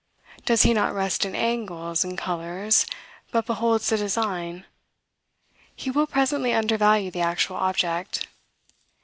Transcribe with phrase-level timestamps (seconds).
[0.47, 2.87] Does he not rest in angles and colors,
[3.29, 4.65] but beholds the design
[5.75, 8.25] he will presently undervalue the actual object.